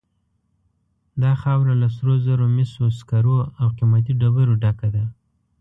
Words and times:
دا 1.21 1.31
خاوره 1.41 1.73
له 1.81 1.87
سرو 1.95 2.15
زرو، 2.25 2.45
مسو، 2.55 2.83
سکرو 2.99 3.37
او 3.59 3.67
قیمتي 3.77 4.13
ډبرو 4.21 4.59
ډکه 4.63 4.87
ده. 4.95 5.03